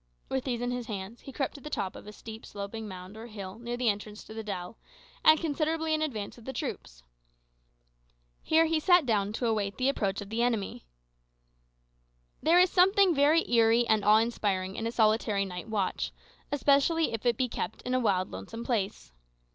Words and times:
With 0.29 0.45
these 0.45 0.61
in 0.61 0.71
his 0.71 0.87
hands, 0.87 1.21
he 1.21 1.31
crept 1.31 1.53
to 1.53 1.61
the 1.61 1.69
top 1.69 1.95
of 1.95 2.07
a 2.07 2.11
steep, 2.11 2.43
sloping 2.43 2.87
mound 2.87 3.15
or 3.15 3.27
hill 3.27 3.59
near 3.59 3.77
the 3.77 3.87
entrance 3.87 4.23
to 4.23 4.33
the 4.33 4.41
dell, 4.41 4.79
and 5.23 5.39
considerably 5.39 5.93
in 5.93 6.01
advance 6.01 6.39
of 6.39 6.45
the 6.45 6.53
troops. 6.53 7.03
Here 8.41 8.65
he 8.65 8.79
sat 8.79 9.05
down 9.05 9.31
to 9.33 9.45
await 9.45 9.77
the 9.77 9.89
approach 9.89 10.19
of 10.19 10.31
the 10.31 10.41
enemy. 10.41 10.85
There 12.41 12.57
is 12.57 12.71
something 12.71 13.13
very 13.13 13.47
eerie 13.47 13.85
and 13.87 14.03
awe 14.03 14.17
inspiring 14.17 14.75
in 14.75 14.87
a 14.87 14.91
solitary 14.91 15.45
night 15.45 15.67
watch, 15.69 16.11
especially 16.51 17.13
if 17.13 17.23
it 17.27 17.37
be 17.37 17.47
kept 17.47 17.83
in 17.83 17.93
a 17.93 17.99
wild, 17.99 18.31
lonesome 18.31 18.63
place. 18.65 19.11